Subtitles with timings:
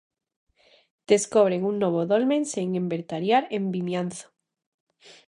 [1.11, 4.27] Descobren un novo dolmen sen inventariar en Vimianzo.